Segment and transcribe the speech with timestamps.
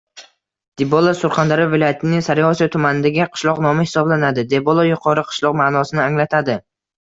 [0.81, 4.47] Dibola- Surxondaryo viloyatining Sariosiyo tumanidagi qishloq nomi hisoblanadi.
[4.55, 6.59] Debolo– “Yuqori qishloq” ma’nosini anglatadi.